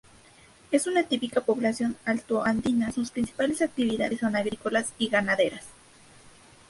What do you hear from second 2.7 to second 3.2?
sus